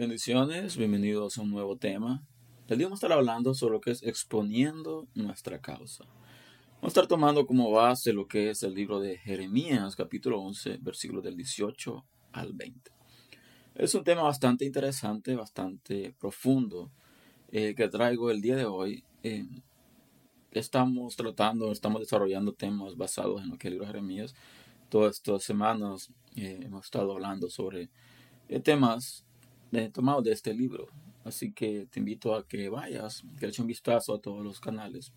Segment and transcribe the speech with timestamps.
[0.00, 2.26] Bendiciones, bienvenidos a un nuevo tema.
[2.68, 6.06] El día vamos a estar hablando sobre lo que es exponiendo nuestra causa.
[6.76, 10.78] Vamos a estar tomando como base lo que es el libro de Jeremías, capítulo 11,
[10.80, 12.90] versículos del 18 al 20.
[13.74, 16.90] Es un tema bastante interesante, bastante profundo,
[17.52, 19.04] eh, que traigo el día de hoy.
[19.22, 19.46] Eh,
[20.50, 24.34] estamos tratando, estamos desarrollando temas basados en lo que el libro de Jeremías.
[24.88, 27.90] Todas estas semanas eh, hemos estado hablando sobre
[28.64, 29.26] temas
[29.92, 30.88] tomados de este libro.
[31.24, 34.60] Así que te invito a que vayas, que le eches un vistazo a todos los
[34.60, 35.12] canales,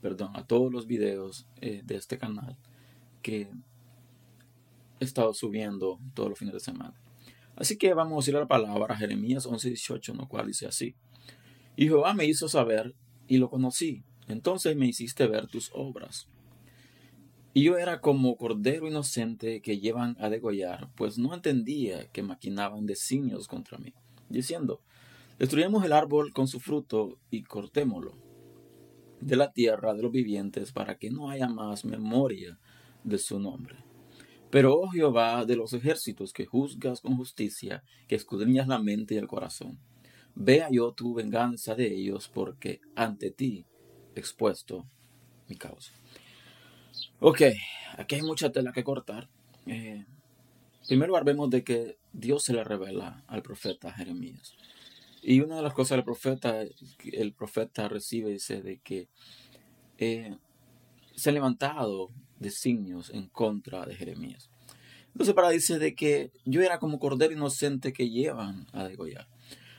[0.00, 2.56] perdón, a todos los videos eh, de este canal
[3.22, 3.48] que
[5.00, 6.94] he estado subiendo todos los fines de semana.
[7.56, 10.94] Así que vamos a ir a la palabra Jeremías 11:18, lo cual dice así.
[11.76, 12.94] Y Jehová me hizo saber
[13.26, 14.04] y lo conocí.
[14.28, 16.28] Entonces me hiciste ver tus obras.
[17.54, 22.86] Y yo era como cordero inocente que llevan a degollar, pues no entendía que maquinaban
[22.86, 23.92] designios contra mí,
[24.30, 24.80] diciendo,
[25.38, 28.16] destruyamos el árbol con su fruto y cortémoslo
[29.20, 32.58] de la tierra de los vivientes para que no haya más memoria
[33.04, 33.76] de su nombre.
[34.50, 39.18] Pero, oh Jehová de los ejércitos, que juzgas con justicia, que escudriñas la mente y
[39.18, 39.78] el corazón,
[40.34, 43.66] vea yo tu venganza de ellos, porque ante ti
[44.14, 44.86] expuesto
[45.48, 45.92] mi causa.
[47.24, 47.40] Ok,
[47.98, 49.28] aquí hay mucha tela que cortar.
[49.66, 50.04] Eh,
[50.88, 54.56] primero vemos de que Dios se le revela al profeta Jeremías.
[55.22, 56.64] Y una de las cosas del profeta,
[57.04, 59.08] el profeta recibe, dice de que
[59.98, 60.36] eh,
[61.14, 64.50] se han levantado designios en contra de Jeremías.
[65.12, 69.28] Entonces para dice de que yo era como cordero inocente que llevan a degollar.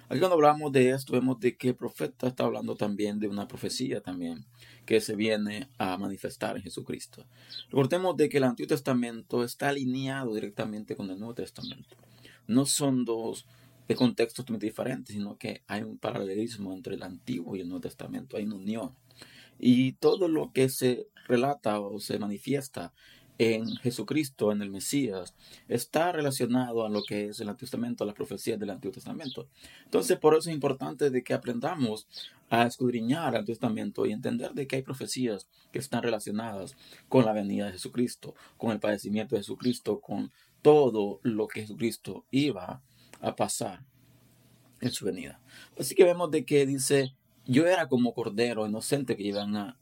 [0.07, 3.49] Aquí cuando hablamos de esto, vemos de que el profeta está hablando también de una
[3.49, 4.45] profecía también
[4.85, 7.25] que se viene a manifestar en Jesucristo.
[7.69, 11.95] Recordemos de que el Antiguo Testamento está alineado directamente con el Nuevo Testamento.
[12.47, 13.45] No son dos
[13.87, 17.81] de contextos totalmente diferentes, sino que hay un paralelismo entre el Antiguo y el Nuevo
[17.81, 18.95] Testamento, hay una unión.
[19.59, 22.93] Y todo lo que se relata o se manifiesta
[23.37, 25.33] en Jesucristo, en el Mesías,
[25.67, 29.47] está relacionado a lo que es el Antiguo Testamento, a las profecías del Antiguo Testamento.
[29.85, 32.07] Entonces, por eso es importante de que aprendamos
[32.49, 36.75] a escudriñar el Antiguo Testamento y entender de que hay profecías que están relacionadas
[37.09, 42.25] con la venida de Jesucristo, con el padecimiento de Jesucristo, con todo lo que Jesucristo
[42.29, 42.81] iba
[43.21, 43.83] a pasar
[44.81, 45.39] en su venida.
[45.77, 49.77] Así que vemos de que dice, yo era como cordero inocente que iban a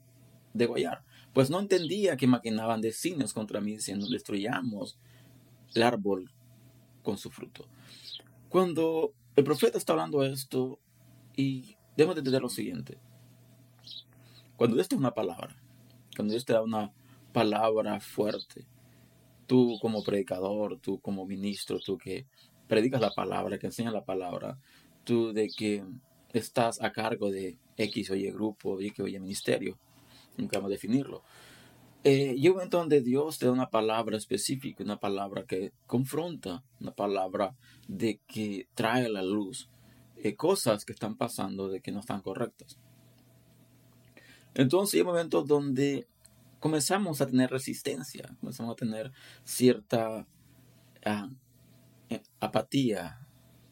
[0.54, 4.98] degollar pues no entendía que maquinaban designios contra mí diciendo destruyamos
[5.74, 6.30] el árbol
[7.02, 7.66] con su fruto.
[8.48, 10.78] Cuando el profeta está hablando esto,
[11.34, 12.98] y debemos entender lo siguiente,
[14.56, 15.56] cuando Dios te da una palabra,
[16.14, 16.92] cuando Dios te una
[17.32, 18.66] palabra fuerte,
[19.46, 22.26] tú como predicador, tú como ministro, tú que
[22.68, 24.58] predicas la palabra, que enseñas la palabra,
[25.04, 25.84] tú de que
[26.32, 29.78] estás a cargo de X o Y grupo, X o Y ministerio,
[30.36, 31.22] vamos a definirlo.
[32.04, 36.64] Eh, llega un momento donde Dios te da una palabra específica, una palabra que confronta,
[36.80, 37.54] una palabra
[37.86, 39.68] de que trae a la luz
[40.16, 42.78] eh, cosas que están pasando de que no están correctas.
[44.54, 46.08] Entonces hay momentos donde
[46.58, 49.12] comenzamos a tener resistencia, comenzamos a tener
[49.44, 50.26] cierta
[52.08, 53.26] eh, apatía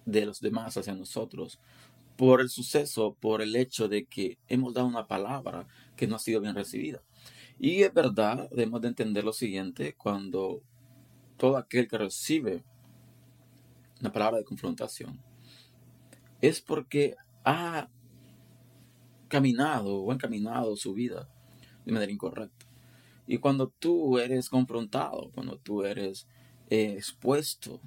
[0.05, 1.59] de los demás hacia nosotros
[2.21, 5.67] por el suceso, por el hecho de que hemos dado una palabra
[5.97, 7.01] que no ha sido bien recibida.
[7.59, 10.61] Y es verdad, debemos de entender lo siguiente, cuando
[11.39, 12.63] todo aquel que recibe
[14.03, 15.19] una palabra de confrontación,
[16.43, 17.89] es porque ha
[19.29, 21.27] caminado o encaminado su vida
[21.87, 22.67] de manera incorrecta.
[23.27, 26.29] Y cuando tú eres confrontado, cuando tú eres
[26.69, 27.81] eh, expuesto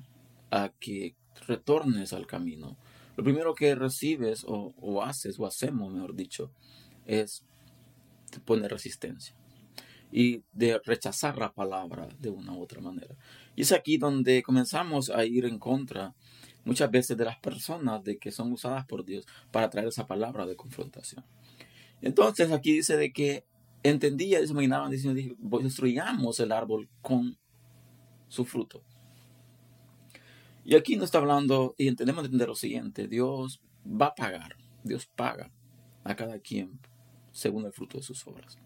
[0.50, 1.16] a que
[1.46, 2.78] retornes al camino,
[3.16, 6.51] lo primero que recibes o, haces, o hacemos, mejor dicho,
[7.06, 7.46] es
[8.46, 9.35] poner resistencia
[10.12, 13.16] y de rechazar la palabra de una u otra manera.
[13.55, 16.16] Y es aquí donde comenzamos a ir en contra
[16.66, 20.46] muchas veces de las personas de que son usadas por Dios para traer esa palabra
[20.46, 21.26] de confrontación.
[22.02, 23.46] Entonces aquí dice de que
[23.82, 27.38] entendía y se imaginaban diciendo, destruyamos el árbol con
[28.28, 28.84] su fruto.
[30.66, 35.06] Y aquí nos está hablando, y entendemos entender lo siguiente, Dios va a pagar, Dios
[35.06, 35.52] paga
[36.04, 36.80] a cada quien
[37.32, 38.58] según el fruto de sus obras.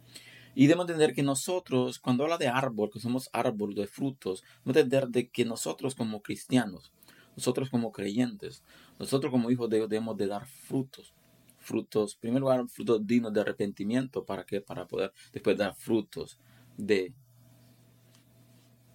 [0.53, 4.77] Y debemos entender que nosotros, cuando habla de árbol, que somos árbol de frutos, debemos
[4.77, 6.91] entender de que nosotros como cristianos,
[7.35, 8.63] nosotros como creyentes,
[8.99, 11.13] nosotros como hijos de Dios debemos de dar frutos.
[11.59, 14.61] Frutos, en primer lugar, frutos dignos de arrepentimiento, ¿para qué?
[14.61, 16.39] Para poder después dar frutos
[16.77, 17.13] de,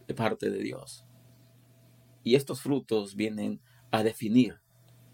[0.09, 1.05] de parte de Dios.
[2.25, 3.61] Y estos frutos vienen
[3.91, 4.61] a definir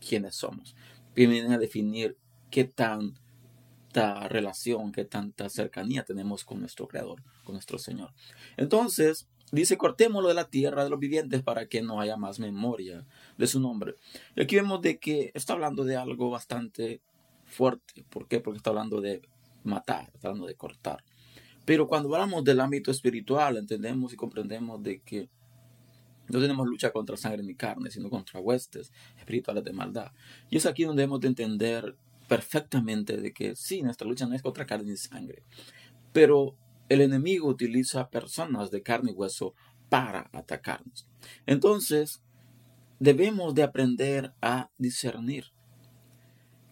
[0.06, 0.76] quiénes somos.
[1.14, 2.16] Viene a definir
[2.50, 8.12] qué tanta relación, qué tanta cercanía tenemos con nuestro Creador, con nuestro Señor.
[8.56, 13.06] Entonces, dice, cortémoslo de la tierra de los vivientes para que no haya más memoria
[13.36, 13.96] de su nombre.
[14.36, 17.00] Y aquí vemos de que está hablando de algo bastante
[17.44, 18.04] fuerte.
[18.08, 18.40] ¿Por qué?
[18.40, 19.22] Porque está hablando de
[19.64, 21.04] matar, está hablando de cortar.
[21.64, 25.28] Pero cuando hablamos del ámbito espiritual, entendemos y comprendemos de que
[26.28, 30.12] no tenemos lucha contra sangre ni carne, sino contra huestes espirituales de maldad.
[30.50, 31.96] Y es aquí donde debemos de entender
[32.28, 35.42] perfectamente de que sí, nuestra lucha no es contra carne ni sangre,
[36.12, 36.56] pero
[36.88, 39.54] el enemigo utiliza personas de carne y hueso
[39.88, 41.06] para atacarnos.
[41.46, 42.22] Entonces,
[42.98, 45.46] debemos de aprender a discernir.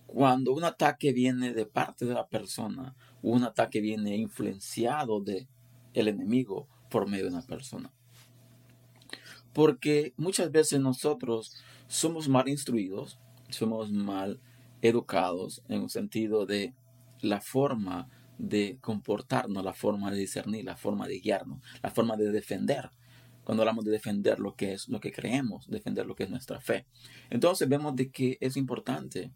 [0.07, 5.49] Cuando un ataque viene de parte de la persona, un ataque viene influenciado de
[5.95, 7.93] el enemigo por medio de una persona.
[9.57, 11.57] Porque muchas veces nosotros
[11.89, 13.19] somos mal instruidos,
[13.49, 14.39] somos mal
[14.83, 16.75] educados en un sentido de
[17.23, 22.31] la forma de comportarnos, la forma de discernir, la forma de guiarnos, la forma de
[22.33, 22.91] defender.
[23.45, 26.61] Cuando hablamos de defender lo que es lo que creemos, defender lo que es nuestra
[26.61, 26.85] fe.
[27.31, 29.33] Entonces vemos de que es importante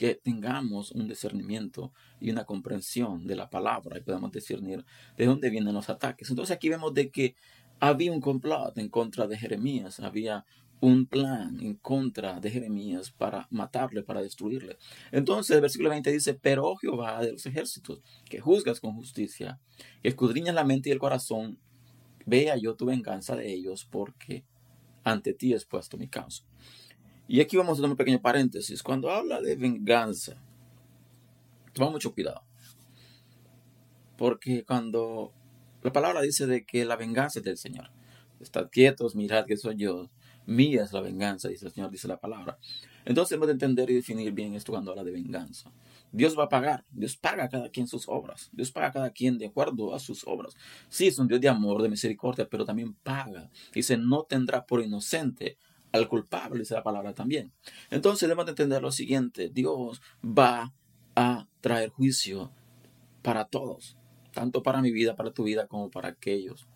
[0.00, 4.84] que tengamos un discernimiento y una comprensión de la palabra y podamos discernir
[5.16, 6.28] de dónde vienen los ataques.
[6.28, 7.36] Entonces aquí vemos de que
[7.80, 10.44] había un complot en contra de Jeremías, había
[10.80, 14.78] un plan en contra de Jeremías para matarle, para destruirle.
[15.12, 19.60] Entonces el versículo 20 dice, pero oh Jehová de los ejércitos, que juzgas con justicia,
[20.02, 21.58] que escudriñas la mente y el corazón,
[22.26, 24.44] vea yo tu venganza de ellos, porque
[25.04, 26.44] ante ti he puesto mi causa.
[27.28, 28.82] Y aquí vamos a hacer un pequeño paréntesis.
[28.82, 30.42] Cuando habla de venganza,
[31.72, 32.42] toma mucho cuidado.
[34.16, 35.32] Porque cuando
[35.82, 37.90] la palabra dice de que la venganza es del Señor.
[38.38, 40.10] Estad quietos, mirad que soy yo.
[40.46, 42.58] Mía es la venganza, dice el Señor, dice la palabra.
[43.04, 45.72] Entonces hemos de entender y definir bien esto cuando habla de venganza.
[46.12, 49.10] Dios va a pagar, Dios paga a cada quien sus obras, Dios paga a cada
[49.10, 50.54] quien de acuerdo a sus obras.
[50.88, 53.50] Sí, es un Dios de amor, de misericordia, pero también paga.
[53.72, 55.56] Dice, no tendrá por inocente
[55.92, 57.52] al culpable, dice la palabra también.
[57.90, 60.74] Entonces debemos de entender lo siguiente, Dios va
[61.14, 62.52] a traer juicio
[63.22, 63.96] para todos
[64.32, 66.66] tanto para mi vida, para tu vida, como para aquellos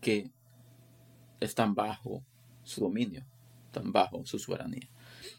[0.00, 0.30] que
[1.40, 2.24] están bajo
[2.62, 3.24] su dominio,
[3.66, 4.88] están bajo su soberanía.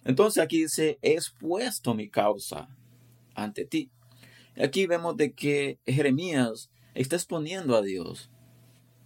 [0.04, 2.70] Entonces aquí dice, he expuesto mi causa
[3.36, 3.92] ante ti.
[4.60, 8.32] Aquí vemos de que Jeremías está exponiendo a Dios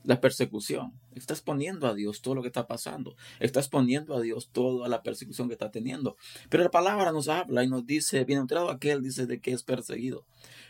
[0.03, 0.94] la persecución.
[1.15, 3.15] Estás exponiendo a Dios todo lo que está pasando.
[3.39, 6.18] Estás exponiendo a Dios toda la persecución que está teniendo.
[6.50, 10.25] Pero la palabra nos habla y nos dice, bienaventurado aquel, dice de que es perseguido.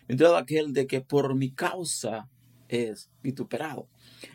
[0.08, 2.30] Bienaventurado aquel de que por mi causa
[2.68, 3.88] es vituperado.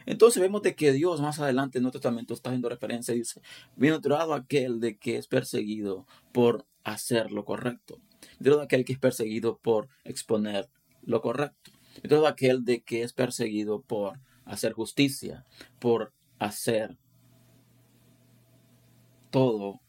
[0.05, 3.41] Entonces vemos de que Dios más adelante en Nuevo Testamento está haciendo referencia y dice,
[3.77, 7.99] bienaventurado aquel de que es perseguido por hacer lo correcto.
[8.39, 10.69] Bienaventurado aquel que es perseguido por exponer
[11.03, 11.73] lo correcto.
[12.03, 15.45] Bienaventurado aquel de que es perseguido por hacer justicia,
[15.79, 16.97] por hacer
[19.31, 19.81] todo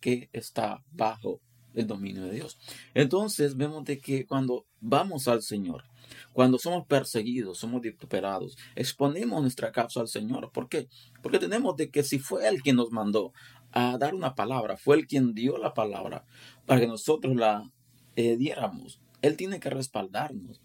[0.00, 1.40] que está bajo
[1.74, 2.58] el dominio de Dios.
[2.94, 5.84] Entonces vemos de que cuando vamos al Señor,
[6.32, 10.50] cuando somos perseguidos, somos vituperados, exponemos nuestra causa al Señor.
[10.52, 10.88] ¿Por qué?
[11.22, 13.32] Porque tenemos de que si fue Él quien nos mandó
[13.70, 16.24] a dar una palabra, fue Él quien dio la palabra
[16.66, 17.70] para que nosotros la
[18.16, 20.60] eh, diéramos, Él tiene que respaldarnos.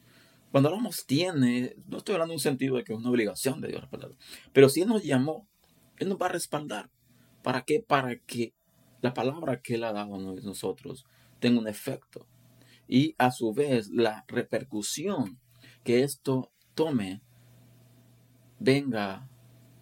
[0.56, 3.68] Cuando hablamos tiene, no estoy hablando en un sentido de que es una obligación de
[3.68, 4.12] Dios respaldar,
[4.54, 5.50] pero si Él nos llamó,
[5.98, 6.90] Él nos va a respaldar.
[7.44, 7.84] ¿Para qué?
[7.86, 8.54] Para que
[9.02, 11.04] la palabra que Él ha dado a nosotros
[11.42, 12.26] tenga un efecto.
[12.88, 15.42] Y a su vez la repercusión
[15.84, 17.22] que esto tome
[18.58, 19.30] venga,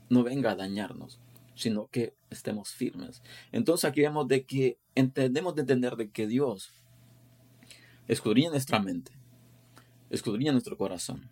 [0.09, 1.19] no venga a dañarnos,
[1.53, 3.21] sino que estemos firmes.
[3.51, 6.71] Entonces aquí vemos de que entendemos de entender de que Dios
[8.07, 9.22] escudriña nuestra mente
[10.13, 11.27] escudriña nuestro corazón.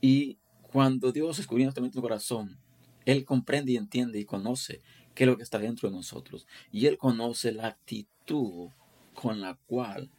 [0.00, 2.58] Y cuando Dios escudriña nuestro corazón,
[3.06, 4.82] Él comprende y entiende y conoce
[5.14, 6.46] qué es lo que está dentro de nosotros.
[6.70, 8.68] Y Él conoce la actitud
[9.14, 10.10] con la cual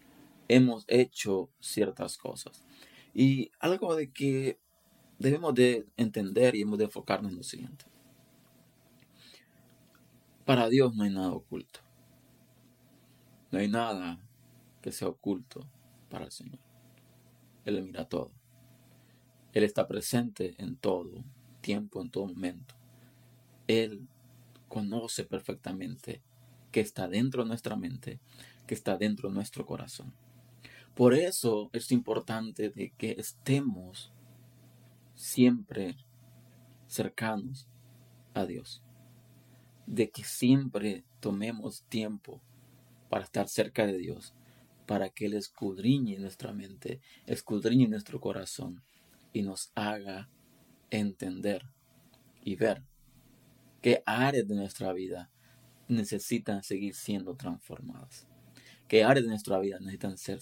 [0.48, 2.66] hemos hecho ciertas cosas.
[3.14, 4.58] Y algo de que
[5.20, 7.86] debemos de entender y hemos de enfocarnos en lo siguiente.
[10.46, 11.80] Para Dios no hay nada oculto.
[13.52, 14.20] No hay nada
[14.82, 15.68] que sea oculto
[16.14, 16.60] para el Señor.
[17.66, 18.32] Él mira todo.
[19.52, 21.24] Él está presente en todo
[21.60, 22.76] tiempo, en todo momento.
[23.68, 24.08] Él
[24.68, 26.22] conoce perfectamente
[26.72, 28.20] que está dentro de nuestra mente,
[28.68, 30.14] que está dentro de nuestro corazón.
[30.94, 34.14] Por eso es importante de que estemos
[35.16, 35.98] siempre
[36.86, 37.68] cercanos
[38.36, 38.84] a Dios,
[39.88, 42.40] de que siempre tomemos tiempo
[43.10, 44.36] para estar cerca de Dios,
[44.86, 48.84] para que Él escudriñe nuestra mente, escudriñe nuestro corazón
[49.32, 50.30] y nos haga
[50.90, 51.66] entender
[52.44, 52.84] y ver
[53.82, 55.32] qué áreas de nuestra vida
[55.88, 58.28] necesitan seguir siendo transformadas,
[58.88, 60.40] qué áreas de nuestra vida necesitan ser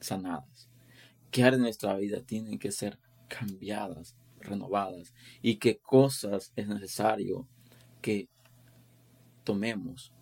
[0.00, 0.68] sanadas,
[1.30, 2.98] qué áreas de nuestra vida tienen que ser
[3.28, 7.46] cambiadas, renovadas y qué cosas es necesario
[8.00, 8.28] que
[9.44, 10.12] tomemos.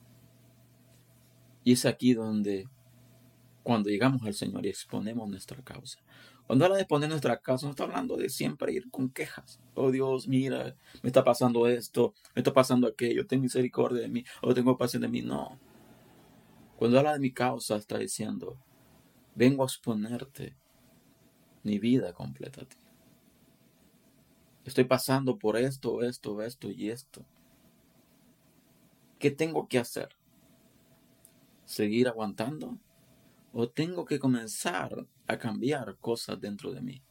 [1.64, 2.68] Y es aquí donde,
[3.68, 5.98] cuando llegamos al Señor y exponemos nuestra causa,
[6.46, 9.60] cuando habla de exponer nuestra causa, no está hablando de siempre ir con quejas.
[9.74, 14.24] Oh Dios, mira, me está pasando esto, me está pasando aquello, ten misericordia de mí,
[14.40, 15.20] o tengo paciencia de mí.
[15.20, 15.60] No.
[16.78, 18.56] Cuando habla de mi causa, está diciendo,
[19.34, 20.56] vengo a exponerte
[21.62, 22.78] mi vida completa a ti.
[24.64, 27.22] Estoy pasando por esto, esto, esto y esto.
[29.18, 30.16] ¿Qué tengo que hacer?
[31.66, 32.78] ¿Seguir aguantando?
[33.52, 37.02] ¿O tengo que comenzar a cambiar cosas dentro de mí?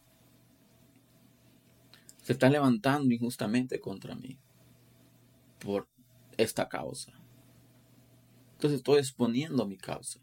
[2.22, 4.40] Se están levantando injustamente contra mí
[5.60, 5.88] por
[6.38, 7.14] esta causa.
[8.54, 10.20] Entonces estoy exponiendo mi causa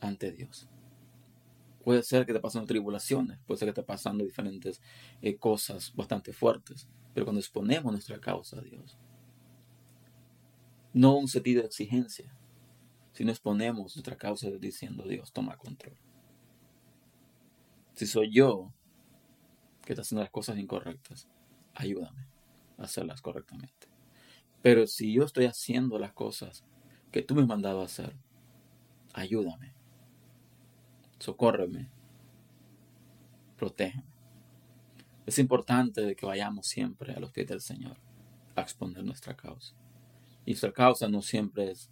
[0.00, 0.68] ante Dios.
[1.84, 4.82] Puede ser que te pasen tribulaciones, puede ser que te pasando diferentes
[5.22, 8.98] eh, cosas bastante fuertes, pero cuando exponemos nuestra causa a Dios,
[10.92, 12.34] no un sentido de exigencia,
[13.12, 15.96] sino exponemos nuestra causa diciendo, Dios, toma control.
[17.94, 18.72] Si soy yo
[19.84, 21.28] que está haciendo las cosas incorrectas,
[21.74, 22.26] ayúdame
[22.78, 23.88] a hacerlas correctamente.
[24.62, 26.64] Pero si yo estoy haciendo las cosas
[27.10, 28.14] que tú me has mandado a hacer,
[29.12, 29.74] ayúdame,
[31.18, 31.90] socórreme,
[33.56, 34.04] protégeme.
[35.26, 37.96] Es importante que vayamos siempre a los pies del Señor
[38.56, 39.74] a exponer nuestra causa.
[40.44, 41.90] Y nuestra causa no siempre es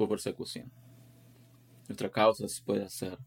[0.00, 0.72] por persecución.
[1.86, 3.18] Nuestra causa se puede hacer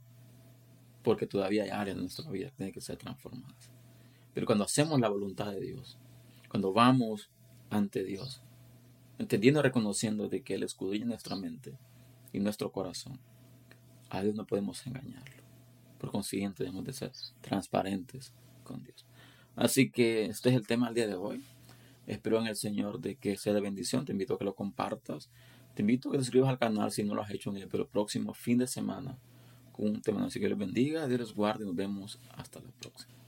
[1.04, 3.70] porque todavía hay áreas de nuestra vida que tienen que ser transformadas.
[4.34, 6.00] Pero cuando hacemos la voluntad de Dios,
[6.50, 7.30] cuando vamos
[7.70, 8.42] ante Dios,
[9.20, 11.78] entendiendo y reconociendo de que Él escudriña nuestra mente
[12.32, 13.20] y nuestro corazón,
[14.10, 15.44] a Dios no podemos engañarlo.
[16.00, 17.12] Por consiguiente, debemos de ser
[17.42, 19.06] transparentes con Dios.
[19.56, 21.44] Así que este es el tema del día de hoy.
[22.08, 24.06] Espero en el Señor de que sea de bendición.
[24.06, 25.30] Te invito a que lo compartas.
[25.74, 27.68] Te invito a que te suscribas al canal si no lo has hecho en el
[27.68, 29.18] próximo fin de semana
[29.72, 30.26] con un tema.
[30.26, 33.23] Así que les bendiga, Dios les guarde y nos vemos hasta la próxima.